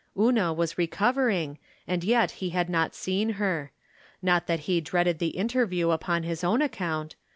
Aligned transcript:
Una 0.17 0.51
was 0.51 0.79
recovering, 0.79 1.59
and 1.87 2.03
yet 2.03 2.31
he 2.41 2.49
had 2.49 2.71
not 2.71 2.95
seen 2.95 3.33
her; 3.33 3.71
not 4.19 4.47
that 4.47 4.61
he 4.61 4.81
dreaded 4.81 5.19
the 5.19 5.37
interview 5.37 5.91
upon 5.91 6.23
his 6.23 6.43
own 6.43 6.59
account. 6.59 7.15